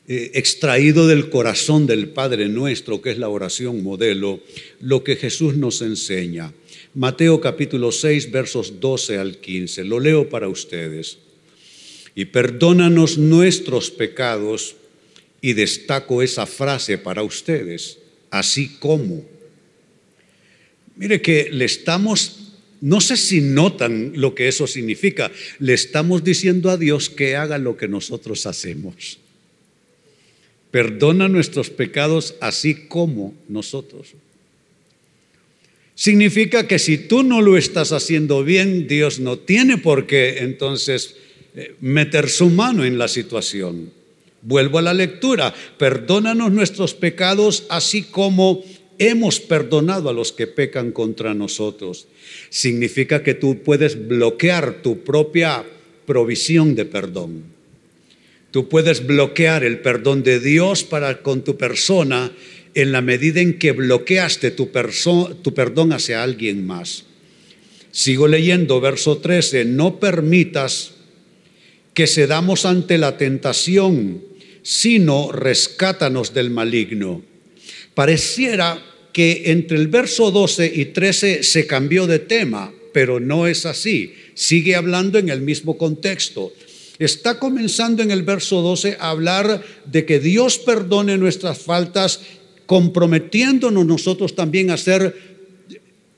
eh, 0.08 0.30
extraído 0.34 1.06
del 1.06 1.28
corazón 1.30 1.86
del 1.86 2.08
Padre 2.08 2.48
nuestro, 2.48 3.02
que 3.02 3.10
es 3.10 3.18
la 3.18 3.28
oración 3.28 3.82
modelo, 3.82 4.40
lo 4.80 5.04
que 5.04 5.16
Jesús 5.16 5.54
nos 5.54 5.82
enseña. 5.82 6.52
Mateo 6.94 7.40
capítulo 7.40 7.92
6, 7.92 8.30
versos 8.30 8.80
12 8.80 9.18
al 9.18 9.36
15. 9.36 9.84
Lo 9.84 10.00
leo 10.00 10.28
para 10.28 10.48
ustedes. 10.48 11.18
Y 12.14 12.24
perdónanos 12.24 13.18
nuestros 13.18 13.90
pecados, 13.90 14.76
y 15.40 15.52
destaco 15.52 16.22
esa 16.22 16.46
frase 16.46 16.98
para 16.98 17.22
ustedes, 17.22 17.98
así 18.30 18.76
como. 18.80 19.24
Mire 20.96 21.22
que 21.22 21.48
le 21.52 21.64
estamos 21.64 22.44
no 22.80 23.00
sé 23.00 23.16
si 23.16 23.40
notan 23.40 24.12
lo 24.14 24.34
que 24.36 24.46
eso 24.46 24.66
significa. 24.66 25.32
Le 25.58 25.74
estamos 25.74 26.22
diciendo 26.22 26.70
a 26.70 26.76
Dios 26.76 27.10
que 27.10 27.34
haga 27.34 27.58
lo 27.58 27.76
que 27.76 27.88
nosotros 27.88 28.46
hacemos. 28.46 29.18
Perdona 30.70 31.28
nuestros 31.28 31.70
pecados 31.70 32.34
así 32.40 32.74
como 32.88 33.34
nosotros. 33.48 34.08
Significa 35.94 36.68
que 36.68 36.78
si 36.78 36.98
tú 36.98 37.22
no 37.22 37.40
lo 37.40 37.56
estás 37.56 37.92
haciendo 37.92 38.44
bien, 38.44 38.86
Dios 38.86 39.18
no 39.18 39.38
tiene 39.38 39.78
por 39.78 40.06
qué 40.06 40.38
entonces 40.38 41.16
eh, 41.56 41.74
meter 41.80 42.28
su 42.28 42.50
mano 42.50 42.84
en 42.84 42.98
la 42.98 43.08
situación. 43.08 43.90
Vuelvo 44.42 44.78
a 44.78 44.82
la 44.82 44.94
lectura. 44.94 45.52
Perdónanos 45.78 46.52
nuestros 46.52 46.94
pecados 46.94 47.64
así 47.68 48.04
como 48.04 48.62
hemos 48.98 49.40
perdonado 49.40 50.08
a 50.08 50.12
los 50.12 50.32
que 50.32 50.46
pecan 50.46 50.92
contra 50.92 51.34
nosotros 51.34 52.06
significa 52.50 53.22
que 53.22 53.34
tú 53.34 53.62
puedes 53.62 54.08
bloquear 54.08 54.82
tu 54.82 55.00
propia 55.00 55.64
provisión 56.06 56.74
de 56.74 56.84
perdón. 56.84 57.57
Tú 58.50 58.68
puedes 58.68 59.06
bloquear 59.06 59.62
el 59.62 59.80
perdón 59.80 60.22
de 60.22 60.40
Dios 60.40 60.84
para 60.84 61.22
con 61.22 61.44
tu 61.44 61.56
persona 61.56 62.32
en 62.74 62.92
la 62.92 63.02
medida 63.02 63.40
en 63.40 63.58
que 63.58 63.72
bloqueaste 63.72 64.50
tu, 64.50 64.70
perdón 64.70 65.92
hacia 65.92 66.22
alguien 66.22 66.66
más. 66.66 67.04
Sigo 67.90 68.28
leyendo 68.28 68.80
verso 68.80 69.18
13, 69.18 69.64
no 69.64 69.98
permitas 69.98 70.92
que 71.92 72.06
cedamos 72.06 72.64
ante 72.64 72.96
la 72.96 73.16
tentación, 73.16 74.22
sino 74.62 75.32
rescátanos 75.32 76.32
del 76.32 76.50
maligno. 76.50 77.22
Pareciera 77.94 78.80
que 79.12 79.42
entre 79.46 79.78
el 79.78 79.88
verso 79.88 80.30
12 80.30 80.72
y 80.72 80.84
13 80.86 81.42
se 81.42 81.66
cambió 81.66 82.06
de 82.06 82.20
tema, 82.20 82.72
pero 82.92 83.18
no 83.18 83.46
es 83.46 83.66
así. 83.66 84.14
Sigue 84.34 84.76
hablando 84.76 85.18
en 85.18 85.28
el 85.28 85.40
mismo 85.40 85.76
contexto. 85.76 86.52
Está 86.98 87.38
comenzando 87.38 88.02
en 88.02 88.10
el 88.10 88.22
verso 88.22 88.60
12 88.60 88.96
a 88.98 89.10
hablar 89.10 89.62
de 89.84 90.04
que 90.04 90.18
Dios 90.18 90.58
perdone 90.58 91.16
nuestras 91.16 91.58
faltas, 91.58 92.20
comprometiéndonos 92.66 93.86
nosotros 93.86 94.34
también 94.34 94.70
a 94.70 94.76
ser 94.76 95.14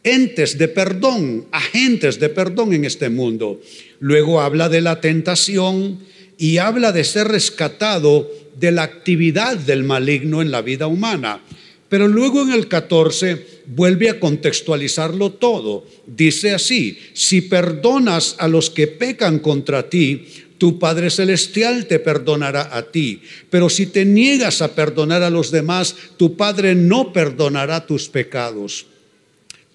entes 0.03 0.57
de 0.57 0.69
perdón, 0.69 1.47
agentes 1.53 2.19
de 2.19 2.31
perdón 2.31 2.73
en 2.73 2.85
este 2.85 3.11
mundo. 3.11 3.61
Luego 3.99 4.41
habla 4.41 4.69
de 4.69 4.81
la 4.81 5.01
tentación 5.01 5.99
y 6.39 6.57
habla 6.57 6.93
de 6.93 7.05
ser 7.05 7.29
rescatado 7.29 8.31
de 8.59 8.73
la 8.73 8.83
actividad 8.83 9.59
del 9.59 9.85
maligno 9.85 10.41
en 10.41 10.51
la 10.51 10.63
vida 10.63 10.87
humana. 10.87 11.43
Pero 11.91 12.07
luego 12.09 12.43
en 12.43 12.53
el 12.53 12.69
14 12.69 13.63
vuelve 13.67 14.09
a 14.09 14.21
contextualizarlo 14.21 15.33
todo. 15.33 15.85
Dice 16.07 16.53
así, 16.53 16.99
si 17.13 17.43
perdonas 17.43 18.37
a 18.39 18.49
los 18.49 18.71
que 18.71 18.87
pecan 18.87 19.41
contra 19.41 19.91
ti, 19.91 20.25
tu 20.61 20.79
Padre 20.79 21.09
Celestial 21.09 21.87
te 21.87 21.99
perdonará 21.99 22.77
a 22.77 22.93
ti. 22.93 23.23
Pero 23.49 23.73
si 23.73 23.87
te 23.87 24.05
niegas 24.05 24.61
a 24.61 24.77
perdonar 24.77 25.23
a 25.23 25.33
los 25.33 25.51
demás, 25.51 25.97
tu 26.19 26.37
Padre 26.37 26.75
no 26.75 27.15
perdonará 27.15 27.87
tus 27.87 28.11
pecados. 28.11 28.85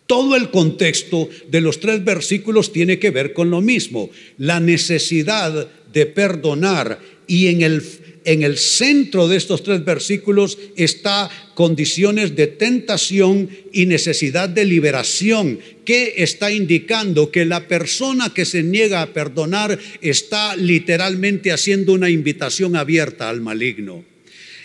Todo 0.05 0.35
el 0.35 0.51
contexto 0.51 1.27
de 1.49 1.61
los 1.61 1.79
tres 1.79 2.05
versículos 2.05 2.71
tiene 2.71 2.99
que 2.99 3.09
ver 3.09 3.33
con 3.33 3.49
lo 3.49 3.61
mismo, 3.61 4.11
la 4.37 4.59
necesidad 4.59 5.67
de 5.91 6.05
perdonar 6.05 6.99
y 7.27 7.47
en 7.47 7.61
el 7.61 7.81
en 8.25 8.41
el 8.41 8.57
centro 8.57 9.27
de 9.27 9.37
estos 9.37 9.63
tres 9.63 9.85
versículos 9.85 10.57
está 10.75 11.29
condiciones 11.53 12.35
de 12.35 12.47
tentación 12.47 13.49
y 13.71 13.85
necesidad 13.85 14.49
de 14.49 14.65
liberación, 14.65 15.59
que 15.85 16.15
está 16.17 16.51
indicando 16.51 17.31
que 17.31 17.45
la 17.45 17.67
persona 17.67 18.33
que 18.33 18.45
se 18.45 18.63
niega 18.63 19.03
a 19.03 19.13
perdonar 19.13 19.79
está 20.01 20.55
literalmente 20.55 21.51
haciendo 21.51 21.93
una 21.93 22.09
invitación 22.09 22.75
abierta 22.75 23.29
al 23.29 23.41
maligno. 23.41 24.03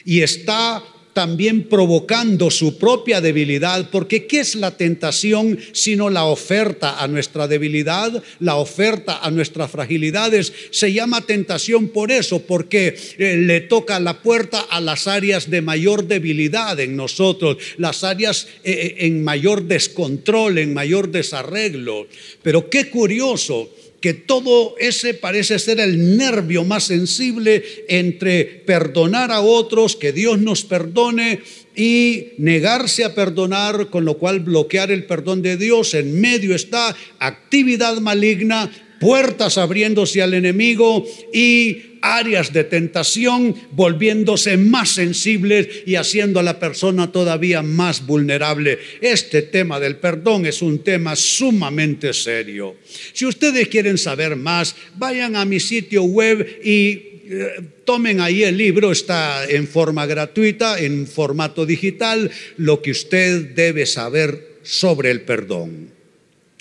Y 0.06 0.22
está 0.22 0.82
también 1.12 1.64
provocando 1.64 2.50
su 2.50 2.78
propia 2.78 3.20
debilidad, 3.20 3.90
porque 3.90 4.26
¿qué 4.26 4.40
es 4.40 4.54
la 4.54 4.76
tentación 4.76 5.58
sino 5.72 6.10
la 6.10 6.24
oferta 6.24 7.02
a 7.02 7.08
nuestra 7.08 7.48
debilidad, 7.48 8.22
la 8.38 8.56
oferta 8.56 9.18
a 9.18 9.30
nuestras 9.30 9.70
fragilidades? 9.70 10.52
Se 10.70 10.92
llama 10.92 11.22
tentación 11.22 11.88
por 11.88 12.12
eso, 12.12 12.40
porque 12.40 12.96
eh, 13.18 13.36
le 13.36 13.60
toca 13.60 14.00
la 14.00 14.22
puerta 14.22 14.60
a 14.60 14.80
las 14.80 15.06
áreas 15.06 15.50
de 15.50 15.62
mayor 15.62 16.06
debilidad 16.06 16.78
en 16.80 16.96
nosotros, 16.96 17.56
las 17.76 18.04
áreas 18.04 18.46
eh, 18.64 18.72
eh, 18.72 19.06
en 19.06 19.24
mayor 19.24 19.64
descontrol, 19.64 20.58
en 20.58 20.74
mayor 20.74 21.10
desarreglo. 21.10 22.06
Pero 22.42 22.70
qué 22.70 22.90
curioso 22.90 23.70
que 24.00 24.14
todo 24.14 24.74
ese 24.78 25.14
parece 25.14 25.58
ser 25.58 25.78
el 25.80 26.16
nervio 26.16 26.64
más 26.64 26.84
sensible 26.84 27.62
entre 27.88 28.44
perdonar 28.44 29.30
a 29.30 29.40
otros, 29.40 29.96
que 29.96 30.12
Dios 30.12 30.40
nos 30.40 30.64
perdone 30.64 31.40
y 31.76 32.28
negarse 32.38 33.04
a 33.04 33.14
perdonar, 33.14 33.90
con 33.90 34.04
lo 34.04 34.18
cual 34.18 34.40
bloquear 34.40 34.90
el 34.90 35.04
perdón 35.04 35.42
de 35.42 35.56
Dios. 35.56 35.94
En 35.94 36.20
medio 36.20 36.54
está 36.54 36.96
actividad 37.18 37.98
maligna, 37.98 38.70
puertas 39.00 39.58
abriéndose 39.58 40.22
al 40.22 40.34
enemigo 40.34 41.04
y 41.32 41.90
áreas 42.02 42.52
de 42.52 42.64
tentación 42.64 43.54
volviéndose 43.72 44.56
más 44.56 44.90
sensibles 44.90 45.68
y 45.86 45.96
haciendo 45.96 46.38
a 46.38 46.42
la 46.42 46.58
persona 46.58 47.10
todavía 47.10 47.62
más 47.62 48.06
vulnerable. 48.06 48.78
Este 49.00 49.42
tema 49.42 49.80
del 49.80 49.96
perdón 49.96 50.46
es 50.46 50.62
un 50.62 50.80
tema 50.80 51.16
sumamente 51.16 52.12
serio. 52.12 52.76
Si 53.12 53.26
ustedes 53.26 53.68
quieren 53.68 53.98
saber 53.98 54.36
más, 54.36 54.76
vayan 54.96 55.34
a 55.34 55.44
mi 55.44 55.60
sitio 55.60 56.04
web 56.04 56.60
y 56.62 57.10
eh, 57.32 57.60
tomen 57.84 58.20
ahí 58.20 58.42
el 58.42 58.56
libro, 58.56 58.92
está 58.92 59.48
en 59.48 59.66
forma 59.66 60.04
gratuita, 60.04 60.78
en 60.78 61.06
formato 61.06 61.64
digital, 61.64 62.30
lo 62.56 62.82
que 62.82 62.90
usted 62.90 63.54
debe 63.54 63.86
saber 63.86 64.58
sobre 64.62 65.10
el 65.10 65.22
perdón. 65.22 65.90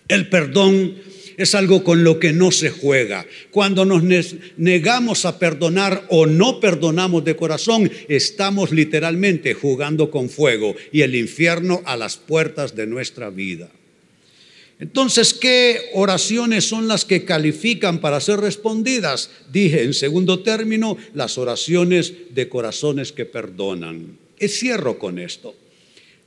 El 0.07 0.29
perdón 0.29 0.95
es 1.39 1.55
algo 1.55 1.85
con 1.85 2.03
lo 2.03 2.19
que 2.19 2.33
no 2.33 2.51
se 2.51 2.69
juega. 2.69 3.25
Cuando 3.49 3.85
nos 3.85 4.03
negamos 4.57 5.23
a 5.23 5.39
perdonar 5.39 6.05
o 6.09 6.25
no 6.25 6.59
perdonamos 6.59 7.23
de 7.23 7.37
corazón, 7.37 7.89
estamos 8.09 8.71
literalmente 8.71 9.53
jugando 9.53 10.11
con 10.11 10.29
fuego 10.29 10.75
y 10.91 11.01
el 11.01 11.15
infierno 11.15 11.81
a 11.85 11.95
las 11.95 12.17
puertas 12.17 12.75
de 12.75 12.87
nuestra 12.87 13.29
vida. 13.29 13.71
Entonces, 14.81 15.33
¿qué 15.33 15.79
oraciones 15.93 16.65
son 16.65 16.89
las 16.89 17.05
que 17.05 17.23
califican 17.23 17.99
para 17.99 18.19
ser 18.19 18.41
respondidas? 18.41 19.29
Dije, 19.49 19.83
en 19.83 19.93
segundo 19.93 20.39
término, 20.39 20.97
las 21.13 21.37
oraciones 21.37 22.13
de 22.31 22.49
corazones 22.49 23.13
que 23.13 23.25
perdonan. 23.25 24.17
Y 24.37 24.49
cierro 24.49 24.99
con 24.99 25.19
esto. 25.19 25.55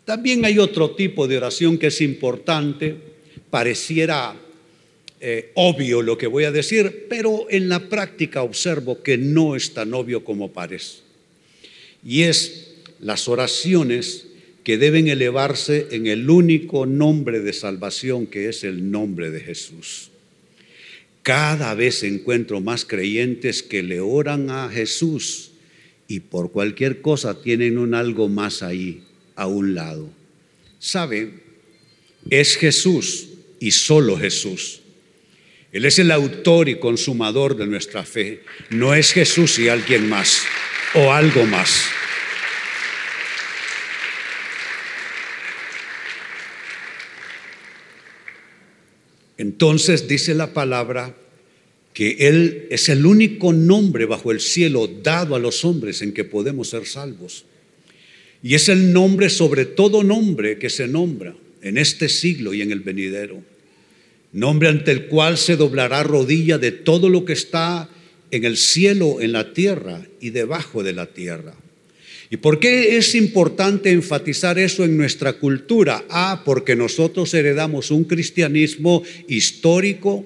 También 0.06 0.42
hay 0.46 0.58
otro 0.58 0.92
tipo 0.92 1.28
de 1.28 1.36
oración 1.36 1.76
que 1.76 1.88
es 1.88 2.00
importante, 2.00 2.96
pareciera 3.50 4.36
eh, 5.24 5.52
obvio 5.54 6.02
lo 6.02 6.18
que 6.18 6.26
voy 6.26 6.42
a 6.42 6.50
decir, 6.50 7.06
pero 7.08 7.46
en 7.48 7.68
la 7.68 7.88
práctica 7.88 8.42
observo 8.42 9.04
que 9.04 9.16
no 9.16 9.54
es 9.54 9.72
tan 9.72 9.94
obvio 9.94 10.24
como 10.24 10.52
parece. 10.52 10.98
Y 12.04 12.22
es 12.22 12.74
las 12.98 13.28
oraciones 13.28 14.26
que 14.64 14.78
deben 14.78 15.06
elevarse 15.06 15.86
en 15.92 16.08
el 16.08 16.28
único 16.28 16.86
nombre 16.86 17.38
de 17.38 17.52
salvación 17.52 18.26
que 18.26 18.48
es 18.48 18.64
el 18.64 18.90
nombre 18.90 19.30
de 19.30 19.38
Jesús. 19.38 20.10
Cada 21.22 21.74
vez 21.74 22.02
encuentro 22.02 22.60
más 22.60 22.84
creyentes 22.84 23.62
que 23.62 23.84
le 23.84 24.00
oran 24.00 24.50
a 24.50 24.68
Jesús 24.70 25.52
y 26.08 26.18
por 26.18 26.50
cualquier 26.50 27.00
cosa 27.00 27.40
tienen 27.40 27.78
un 27.78 27.94
algo 27.94 28.28
más 28.28 28.64
ahí, 28.64 29.04
a 29.36 29.46
un 29.46 29.76
lado. 29.76 30.10
¿Sabe? 30.80 31.30
Es 32.28 32.56
Jesús 32.56 33.28
y 33.60 33.70
solo 33.70 34.16
Jesús. 34.18 34.81
Él 35.72 35.86
es 35.86 35.98
el 35.98 36.10
autor 36.10 36.68
y 36.68 36.78
consumador 36.78 37.56
de 37.56 37.66
nuestra 37.66 38.04
fe. 38.04 38.42
No 38.68 38.94
es 38.94 39.12
Jesús 39.12 39.58
y 39.58 39.68
alguien 39.68 40.06
más 40.06 40.42
o 40.94 41.12
algo 41.12 41.46
más. 41.46 41.86
Entonces 49.38 50.06
dice 50.06 50.34
la 50.34 50.52
palabra 50.52 51.16
que 51.94 52.28
Él 52.28 52.66
es 52.70 52.90
el 52.90 53.06
único 53.06 53.54
nombre 53.54 54.04
bajo 54.04 54.30
el 54.30 54.40
cielo 54.40 54.86
dado 54.86 55.34
a 55.34 55.38
los 55.38 55.64
hombres 55.64 56.02
en 56.02 56.12
que 56.12 56.24
podemos 56.24 56.68
ser 56.68 56.86
salvos. 56.86 57.46
Y 58.42 58.54
es 58.54 58.68
el 58.68 58.92
nombre 58.92 59.30
sobre 59.30 59.64
todo 59.64 60.02
nombre 60.02 60.58
que 60.58 60.68
se 60.68 60.86
nombra 60.86 61.34
en 61.62 61.78
este 61.78 62.10
siglo 62.10 62.52
y 62.52 62.60
en 62.60 62.72
el 62.72 62.80
venidero. 62.80 63.51
Nombre 64.32 64.68
ante 64.68 64.90
el 64.92 65.06
cual 65.06 65.38
se 65.38 65.56
doblará 65.56 66.02
rodilla 66.02 66.58
de 66.58 66.72
todo 66.72 67.08
lo 67.08 67.24
que 67.24 67.34
está 67.34 67.88
en 68.30 68.44
el 68.44 68.56
cielo, 68.56 69.20
en 69.20 69.32
la 69.32 69.52
tierra 69.52 70.02
y 70.20 70.30
debajo 70.30 70.82
de 70.82 70.94
la 70.94 71.06
tierra 71.06 71.54
¿Y 72.32 72.38
por 72.38 72.58
qué 72.58 72.96
es 72.96 73.14
importante 73.14 73.90
enfatizar 73.90 74.58
eso 74.58 74.84
en 74.84 74.96
nuestra 74.96 75.34
cultura? 75.34 76.06
Ah, 76.08 76.40
porque 76.46 76.74
nosotros 76.74 77.34
heredamos 77.34 77.90
un 77.90 78.04
cristianismo 78.04 79.02
histórico, 79.28 80.24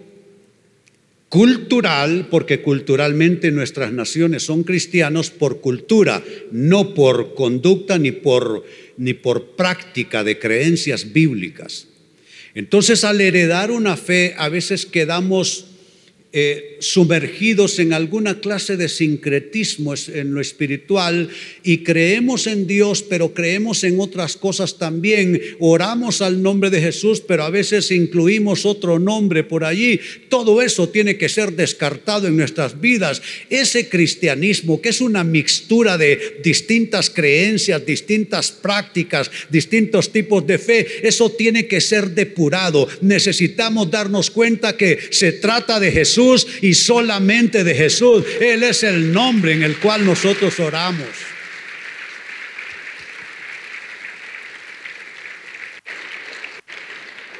cultural, 1.29 2.29
porque 2.31 2.63
culturalmente 2.63 3.51
nuestras 3.51 3.93
naciones 3.93 4.45
son 4.45 4.63
cristianos 4.63 5.31
por 5.31 5.61
cultura, 5.61 6.23
no 6.53 6.95
por 6.95 7.35
conducta 7.35 7.99
ni 7.99 8.13
por, 8.13 8.65
ni 8.99 9.13
por 9.13 9.57
práctica 9.57 10.23
de 10.23 10.39
creencias 10.39 11.13
bíblicas. 11.13 11.89
Entonces, 12.57 13.05
al 13.05 13.21
heredar 13.21 13.71
una 13.71 13.99
fe, 13.99 14.35
a 14.39 14.49
veces 14.49 14.87
quedamos 14.87 15.67
eh, 16.38 16.76
sumergidos 16.81 17.78
en 17.78 17.95
alguna 17.95 18.40
clase 18.40 18.76
de 18.76 18.90
sincretismo 18.90 19.95
en 20.12 20.35
lo 20.35 20.43
espiritual 20.43 21.31
y 21.62 21.78
creemos 21.78 22.47
en 22.47 22.66
Dios, 22.66 23.02
pero 23.02 23.33
creemos 23.33 23.83
en 23.85 23.99
otras 23.99 24.37
cosas 24.37 24.76
también. 24.76 25.40
Oramos 25.61 26.21
al 26.21 26.43
nombre 26.43 26.69
de 26.69 26.83
Jesús, 26.83 27.23
pero 27.26 27.45
a 27.45 27.49
veces 27.49 27.90
incluimos 27.90 28.66
otro 28.66 28.99
nombre 28.99 29.45
por 29.45 29.64
allí. 29.64 29.99
Todo 30.28 30.61
eso 30.61 30.90
tiene 30.90 31.16
que 31.16 31.31
ser 31.31 31.52
descartado 31.52 32.26
en 32.26 32.37
nuestras 32.37 32.83
vidas. 32.83 33.23
Ese 33.49 33.88
cristianismo, 33.88 34.83
que 34.83 34.90
es 34.90 35.00
una 35.00 35.25
mixtura 35.25 35.97
de 35.97 36.43
distintas 36.45 37.09
creencias, 37.09 37.87
distintas 37.87 38.52
prácticas, 38.52 39.31
distintos 39.49 40.12
tipos 40.12 40.47
de 40.47 40.59
fe, 40.59 40.87
eso 41.02 41.31
tiene 41.31 41.66
que 41.66 41.81
ser 41.81 42.11
depurado. 42.11 42.87
Necesitamos 43.00 43.90
darnos 43.90 44.31
cuenta 44.31 44.76
que 44.76 44.99
se 45.11 45.33
trata 45.33 45.81
de 45.81 45.93
Jesús 45.93 46.25
y 46.62 46.75
solamente 46.75 47.64
de 47.64 47.75
Jesús. 47.75 48.24
Él 48.40 48.62
es 48.62 48.83
el 48.83 49.12
nombre 49.12 49.53
en 49.53 49.62
el 49.62 49.77
cual 49.79 50.05
nosotros 50.05 50.59
oramos. 50.61 51.09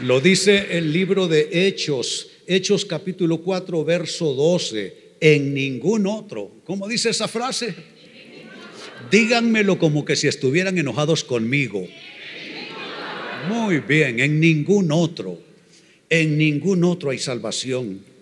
Lo 0.00 0.20
dice 0.20 0.76
el 0.76 0.92
libro 0.92 1.26
de 1.26 1.48
Hechos, 1.50 2.30
Hechos 2.46 2.84
capítulo 2.84 3.38
4, 3.38 3.84
verso 3.84 4.34
12. 4.34 5.06
En 5.18 5.54
ningún 5.54 6.06
otro. 6.06 6.61
¿Cómo 6.64 6.87
dice 6.87 7.08
esa 7.08 7.26
frase? 7.26 7.74
Díganmelo 9.11 9.78
como 9.78 10.04
que 10.04 10.14
si 10.14 10.28
estuvieran 10.28 10.76
enojados 10.76 11.24
conmigo. 11.24 11.87
Muy 13.48 13.78
bien, 13.80 14.20
en 14.20 14.38
ningún 14.38 14.92
otro. 14.92 15.40
En 16.11 16.37
ningún 16.37 16.84
otro 16.84 17.11
hay 17.11 17.18
salvación. 17.18 18.15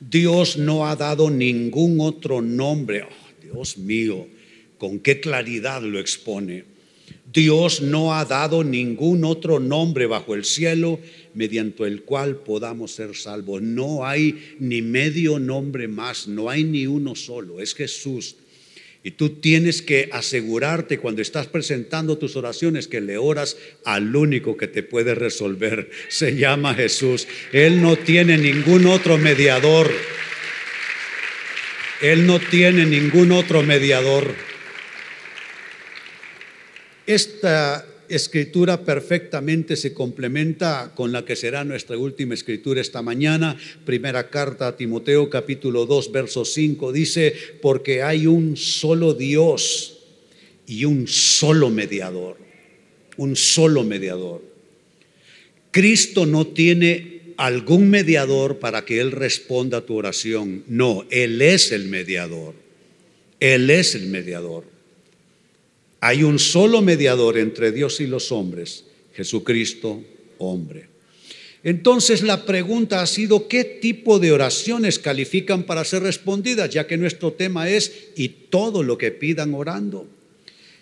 Dios 0.00 0.56
no 0.56 0.86
ha 0.86 0.96
dado 0.96 1.30
ningún 1.30 2.00
otro 2.00 2.40
nombre. 2.40 3.02
Oh, 3.02 3.08
Dios 3.42 3.78
mío, 3.78 4.26
con 4.78 5.00
qué 5.00 5.20
claridad 5.20 5.82
lo 5.82 5.98
expone. 5.98 6.64
Dios 7.32 7.82
no 7.82 8.14
ha 8.14 8.24
dado 8.24 8.64
ningún 8.64 9.24
otro 9.24 9.60
nombre 9.60 10.06
bajo 10.06 10.34
el 10.34 10.44
cielo 10.44 10.98
mediante 11.34 11.84
el 11.84 12.02
cual 12.02 12.36
podamos 12.36 12.92
ser 12.92 13.14
salvos. 13.14 13.60
No 13.60 14.06
hay 14.06 14.56
ni 14.58 14.80
medio 14.80 15.38
nombre 15.38 15.88
más, 15.88 16.26
no 16.26 16.48
hay 16.48 16.64
ni 16.64 16.86
uno 16.86 17.14
solo, 17.14 17.60
es 17.60 17.74
Jesús. 17.74 18.36
Y 19.02 19.12
tú 19.12 19.40
tienes 19.40 19.80
que 19.80 20.08
asegurarte 20.12 20.98
cuando 20.98 21.22
estás 21.22 21.46
presentando 21.46 22.18
tus 22.18 22.36
oraciones 22.36 22.88
que 22.88 23.00
le 23.00 23.16
oras 23.16 23.56
al 23.84 24.14
único 24.14 24.56
que 24.56 24.66
te 24.66 24.82
puede 24.82 25.14
resolver. 25.14 25.90
Se 26.08 26.36
llama 26.36 26.74
Jesús. 26.74 27.28
Él 27.52 27.80
no 27.80 27.96
tiene 27.96 28.36
ningún 28.38 28.86
otro 28.86 29.16
mediador. 29.18 29.90
Él 32.00 32.26
no 32.26 32.38
tiene 32.38 32.86
ningún 32.86 33.32
otro 33.32 33.62
mediador. 33.62 34.34
Esta 37.06 37.87
escritura 38.08 38.84
perfectamente 38.84 39.76
se 39.76 39.92
complementa 39.92 40.92
con 40.94 41.12
la 41.12 41.24
que 41.24 41.36
será 41.36 41.64
nuestra 41.64 41.96
última 41.96 42.34
escritura 42.34 42.80
esta 42.80 43.02
mañana. 43.02 43.56
Primera 43.84 44.30
carta 44.30 44.68
a 44.68 44.76
Timoteo 44.76 45.28
capítulo 45.30 45.86
2 45.86 46.12
verso 46.12 46.44
5 46.44 46.92
dice, 46.92 47.34
porque 47.60 48.02
hay 48.02 48.26
un 48.26 48.56
solo 48.56 49.14
Dios 49.14 49.98
y 50.66 50.84
un 50.84 51.06
solo 51.06 51.70
mediador, 51.70 52.36
un 53.16 53.36
solo 53.36 53.84
mediador. 53.84 54.42
Cristo 55.70 56.26
no 56.26 56.46
tiene 56.46 57.34
algún 57.36 57.88
mediador 57.88 58.58
para 58.58 58.84
que 58.84 59.00
Él 59.00 59.12
responda 59.12 59.78
a 59.78 59.86
tu 59.86 59.94
oración. 59.94 60.64
No, 60.66 61.06
Él 61.10 61.40
es 61.40 61.72
el 61.72 61.86
mediador. 61.86 62.54
Él 63.40 63.70
es 63.70 63.94
el 63.94 64.06
mediador. 64.06 64.77
Hay 66.00 66.22
un 66.22 66.38
solo 66.38 66.80
mediador 66.80 67.38
entre 67.38 67.72
Dios 67.72 68.00
y 68.00 68.06
los 68.06 68.30
hombres, 68.30 68.84
Jesucristo, 69.14 70.02
hombre. 70.38 70.86
Entonces 71.64 72.22
la 72.22 72.44
pregunta 72.46 73.02
ha 73.02 73.06
sido, 73.06 73.48
¿qué 73.48 73.64
tipo 73.64 74.18
de 74.18 74.32
oraciones 74.32 74.98
califican 74.98 75.64
para 75.64 75.84
ser 75.84 76.02
respondidas? 76.02 76.70
Ya 76.70 76.86
que 76.86 76.96
nuestro 76.96 77.32
tema 77.32 77.68
es, 77.68 78.10
y 78.16 78.28
todo 78.28 78.82
lo 78.82 78.96
que 78.96 79.10
pidan 79.10 79.54
orando. 79.54 80.06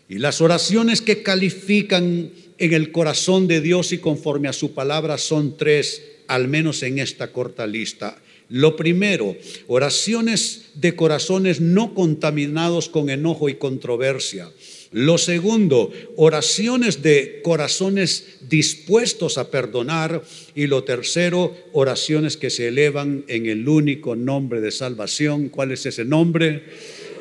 Y 0.09 0.18
las 0.18 0.40
oraciones 0.40 1.00
que 1.00 1.22
califican 1.22 2.31
en 2.59 2.72
el 2.72 2.92
corazón 2.92 3.48
de 3.48 3.61
Dios 3.61 3.92
y 3.92 3.98
conforme 3.98 4.48
a 4.48 4.52
su 4.52 4.74
palabra 4.74 5.18
son 5.18 5.57
tres, 5.57 6.02
al 6.29 6.46
menos 6.46 6.83
en 6.83 6.98
esta 6.98 7.33
corta 7.33 7.66
lista. 7.66 8.18
Lo 8.48 8.76
primero, 8.76 9.37
oraciones 9.66 10.66
de 10.74 10.94
corazones 10.94 11.61
no 11.61 11.94
contaminados 11.94 12.88
con 12.88 13.11
enojo 13.11 13.48
y 13.48 13.55
controversia. 13.55 14.50
Lo 14.92 15.18
segundo, 15.18 15.92
oraciones 16.16 17.03
de 17.03 17.40
corazones 17.42 18.38
dispuestos 18.49 19.38
a 19.38 19.51
perdonar. 19.51 20.22
Y 20.55 20.66
lo 20.66 20.85
tercero, 20.85 21.57
oraciones 21.72 22.37
que 22.37 22.51
se 22.51 22.68
elevan 22.68 23.25
en 23.29 23.46
el 23.46 23.68
único 23.68 24.16
nombre 24.16 24.61
de 24.61 24.70
salvación. 24.70 25.49
¿Cuál 25.49 25.72
es 25.72 25.87
ese 25.87 26.05
nombre? 26.05 26.62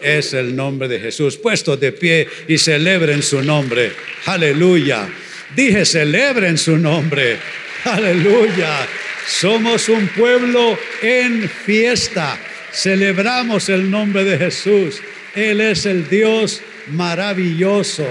Es 0.01 0.33
el 0.33 0.55
nombre 0.55 0.87
de 0.87 0.99
Jesús. 0.99 1.37
Puestos 1.37 1.79
de 1.79 1.91
pie 1.91 2.27
y 2.47 2.57
celebren 2.57 3.23
su 3.23 3.41
nombre. 3.41 3.91
Aleluya. 4.25 5.09
Dije, 5.55 5.85
celebren 5.85 6.57
su 6.57 6.77
nombre. 6.77 7.37
Aleluya. 7.85 8.87
Somos 9.27 9.89
un 9.89 10.07
pueblo 10.09 10.77
en 11.01 11.49
fiesta. 11.49 12.39
Celebramos 12.71 13.69
el 13.69 13.89
nombre 13.89 14.23
de 14.23 14.37
Jesús. 14.37 15.01
Él 15.33 15.61
es 15.61 15.85
el 15.85 16.07
Dios 16.07 16.61
maravilloso. 16.87 18.05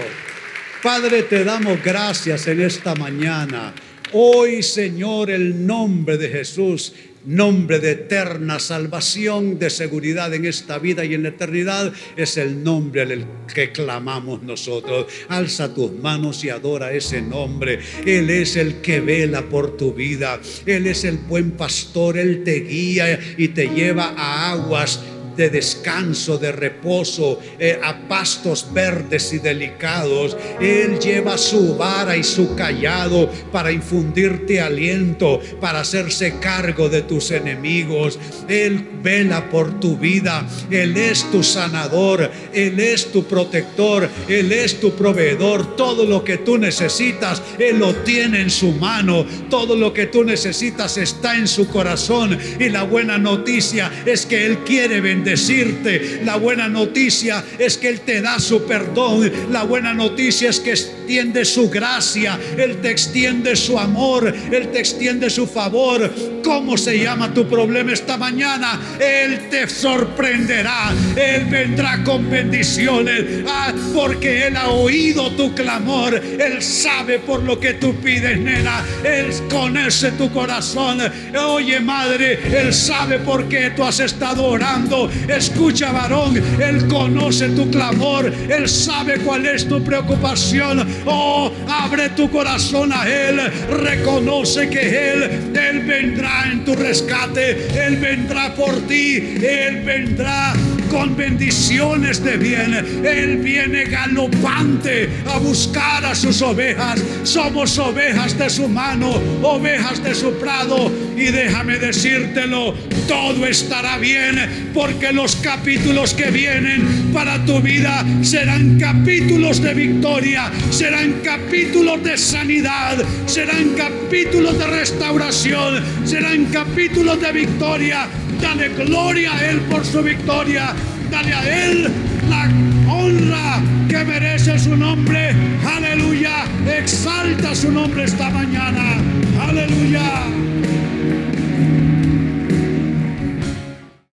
Padre, 0.82 1.22
te 1.22 1.44
damos 1.44 1.82
gracias 1.82 2.46
en 2.46 2.60
esta 2.60 2.94
mañana. 2.94 3.74
Hoy, 4.12 4.62
Señor, 4.62 5.30
el 5.30 5.66
nombre 5.66 6.18
de 6.18 6.28
Jesús 6.28 6.92
nombre 7.24 7.80
de 7.80 7.92
eterna 7.92 8.58
salvación, 8.58 9.58
de 9.58 9.70
seguridad 9.70 10.32
en 10.34 10.44
esta 10.44 10.78
vida 10.78 11.04
y 11.04 11.14
en 11.14 11.22
la 11.22 11.30
eternidad, 11.30 11.92
es 12.16 12.36
el 12.36 12.62
nombre 12.62 13.02
al 13.02 13.26
que 13.52 13.72
clamamos 13.72 14.42
nosotros. 14.42 15.06
Alza 15.28 15.72
tus 15.74 15.92
manos 15.92 16.44
y 16.44 16.50
adora 16.50 16.92
ese 16.92 17.22
nombre. 17.22 17.78
Él 18.04 18.30
es 18.30 18.56
el 18.56 18.80
que 18.80 19.00
vela 19.00 19.48
por 19.48 19.76
tu 19.76 19.92
vida. 19.92 20.40
Él 20.66 20.86
es 20.86 21.04
el 21.04 21.18
buen 21.18 21.52
pastor. 21.52 22.18
Él 22.18 22.42
te 22.44 22.60
guía 22.60 23.18
y 23.36 23.48
te 23.48 23.68
lleva 23.68 24.14
a 24.16 24.52
aguas 24.52 25.00
de 25.36 25.50
descanso, 25.50 26.38
de 26.38 26.52
reposo, 26.52 27.40
eh, 27.58 27.78
a 27.82 28.08
pastos 28.08 28.68
verdes 28.72 29.32
y 29.32 29.38
delicados. 29.38 30.36
Él 30.60 30.98
lleva 30.98 31.36
su 31.36 31.76
vara 31.76 32.16
y 32.16 32.22
su 32.22 32.54
callado 32.54 33.30
para 33.50 33.72
infundirte 33.72 34.60
aliento, 34.60 35.40
para 35.60 35.80
hacerse 35.80 36.38
cargo 36.38 36.88
de 36.88 37.02
tus 37.02 37.30
enemigos. 37.30 38.18
Él 38.48 38.88
vela 39.02 39.50
por 39.50 39.80
tu 39.80 39.96
vida. 39.96 40.46
Él 40.70 40.96
es 40.96 41.30
tu 41.30 41.42
sanador. 41.42 42.30
Él 42.52 42.78
es 42.80 43.10
tu 43.10 43.24
protector. 43.24 44.08
Él 44.28 44.52
es 44.52 44.80
tu 44.80 44.92
proveedor. 44.94 45.76
Todo 45.76 46.04
lo 46.04 46.24
que 46.24 46.38
tú 46.38 46.58
necesitas, 46.58 47.42
Él 47.58 47.78
lo 47.78 47.94
tiene 47.96 48.40
en 48.40 48.50
su 48.50 48.72
mano. 48.72 49.26
Todo 49.50 49.76
lo 49.76 49.92
que 49.92 50.06
tú 50.06 50.24
necesitas 50.24 50.96
está 50.96 51.36
en 51.36 51.48
su 51.48 51.68
corazón. 51.68 52.38
Y 52.58 52.68
la 52.68 52.84
buena 52.84 53.18
noticia 53.18 53.90
es 54.06 54.26
que 54.26 54.46
Él 54.46 54.58
quiere 54.58 55.00
bendecir 55.00 55.23
decirte 55.24 56.20
La 56.24 56.36
buena 56.36 56.68
noticia 56.68 57.44
es 57.58 57.76
que 57.78 57.88
Él 57.88 58.00
te 58.00 58.20
da 58.20 58.38
su 58.38 58.64
perdón. 58.64 59.30
La 59.50 59.64
buena 59.64 59.94
noticia 59.94 60.50
es 60.50 60.60
que 60.60 60.74
extiende 61.04 61.44
su 61.44 61.68
gracia. 61.68 62.38
Él 62.56 62.78
te 62.80 62.90
extiende 62.90 63.54
su 63.56 63.78
amor. 63.78 64.34
Él 64.50 64.68
te 64.68 64.78
extiende 64.78 65.28
su 65.28 65.46
favor. 65.46 66.10
¿Cómo 66.42 66.76
se 66.78 66.98
llama 66.98 67.32
tu 67.32 67.46
problema 67.48 67.92
esta 67.92 68.16
mañana? 68.16 68.80
Él 68.98 69.48
te 69.50 69.68
sorprenderá. 69.68 70.92
Él 71.16 71.44
vendrá 71.46 72.02
con 72.04 72.30
bendiciones. 72.30 73.44
Ah, 73.46 73.72
porque 73.94 74.46
Él 74.46 74.56
ha 74.56 74.70
oído 74.70 75.30
tu 75.32 75.54
clamor. 75.54 76.14
Él 76.14 76.62
sabe 76.62 77.18
por 77.18 77.42
lo 77.42 77.60
que 77.60 77.74
tú 77.74 77.94
pides, 77.96 78.38
nena. 78.38 78.82
Él 79.04 79.26
conoce 79.50 80.12
tu 80.12 80.30
corazón. 80.32 81.00
Oye, 81.36 81.80
madre, 81.80 82.38
Él 82.60 82.72
sabe 82.72 83.18
por 83.18 83.48
qué 83.48 83.70
tú 83.70 83.84
has 83.84 84.00
estado 84.00 84.44
orando. 84.44 85.10
Escucha, 85.28 85.92
varón, 85.92 86.36
Él 86.60 86.86
conoce 86.88 87.48
tu 87.50 87.70
clamor, 87.70 88.32
Él 88.48 88.68
sabe 88.68 89.18
cuál 89.18 89.46
es 89.46 89.68
tu 89.68 89.82
preocupación. 89.82 90.86
Oh, 91.06 91.50
abre 91.68 92.10
tu 92.10 92.30
corazón 92.30 92.92
a 92.92 93.08
Él, 93.08 93.40
reconoce 93.70 94.68
que 94.68 95.12
Él, 95.12 95.22
Él 95.54 95.80
vendrá 95.80 96.50
en 96.50 96.64
tu 96.64 96.74
rescate, 96.74 97.68
Él 97.86 97.96
vendrá 97.96 98.54
por 98.54 98.74
ti, 98.86 99.16
Él 99.42 99.82
vendrá 99.84 100.54
con 100.94 101.16
bendiciones 101.16 102.22
de 102.22 102.36
bien. 102.36 102.72
Él 103.04 103.38
viene 103.38 103.82
galopante 103.84 105.08
a 105.26 105.38
buscar 105.38 106.04
a 106.04 106.14
sus 106.14 106.40
ovejas. 106.40 107.02
Somos 107.24 107.76
ovejas 107.78 108.38
de 108.38 108.48
su 108.48 108.68
mano, 108.68 109.10
ovejas 109.42 110.00
de 110.04 110.14
su 110.14 110.32
prado. 110.34 110.92
Y 111.16 111.32
déjame 111.32 111.78
decírtelo, 111.78 112.74
todo 113.08 113.44
estará 113.44 113.98
bien 113.98 114.70
porque 114.72 115.12
los 115.12 115.34
capítulos 115.36 116.14
que 116.14 116.30
vienen 116.30 117.10
para 117.12 117.44
tu 117.44 117.60
vida 117.60 118.04
serán 118.22 118.78
capítulos 118.78 119.60
de 119.60 119.74
victoria, 119.74 120.52
serán 120.70 121.22
capítulos 121.24 122.04
de 122.04 122.16
sanidad, 122.16 122.98
serán 123.26 123.70
capítulos 123.70 124.56
de 124.58 124.66
restauración, 124.66 125.82
serán 126.04 126.44
capítulos 126.46 127.20
de 127.20 127.32
victoria 127.32 128.08
Dale 128.44 128.68
gloria 128.68 129.32
a 129.32 129.50
Él 129.50 129.60
por 129.70 129.84
su 129.84 130.02
victoria. 130.02 130.74
Dale 131.14 131.32
a 131.32 131.68
Él 131.68 131.92
la 132.28 132.48
honra 132.92 133.62
que 133.88 134.04
merece 134.04 134.58
su 134.58 134.76
nombre. 134.76 135.30
Aleluya. 135.64 136.44
Exalta 136.66 137.54
su 137.54 137.70
nombre 137.70 138.02
esta 138.02 138.30
mañana. 138.30 138.96
Aleluya. 139.40 140.24